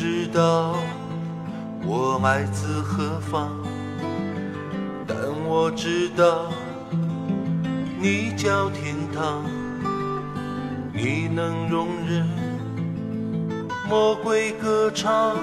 [0.00, 0.76] 知道
[1.84, 3.50] 我来自何方，
[5.08, 6.52] 但我知道
[8.00, 9.42] 你叫天堂。
[10.94, 12.24] 你能容忍
[13.88, 15.36] 魔鬼歌唱，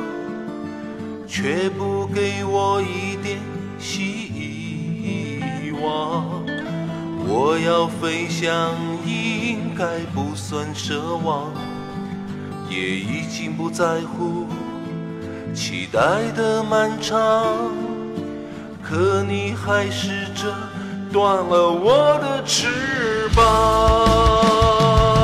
[1.28, 3.38] 却不给我一点
[3.78, 6.46] 希望。
[7.28, 8.74] 我要飞翔，
[9.06, 11.52] 应该不算奢望，
[12.76, 14.48] 也已经不在乎
[15.54, 16.00] 期待
[16.36, 17.46] 的漫长。
[18.84, 20.54] 可你还试着
[21.12, 25.15] 断了我的翅膀。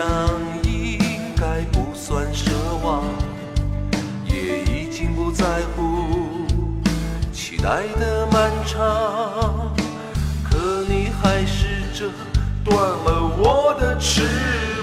[0.00, 0.08] 想，
[0.64, 0.98] 应
[1.36, 2.50] 该不算奢
[2.82, 3.04] 望。
[4.24, 5.44] 也已经不在
[5.76, 6.46] 乎
[7.30, 9.74] 期待的漫长，
[10.42, 12.10] 可你还是折
[12.64, 14.79] 断了我的翅膀。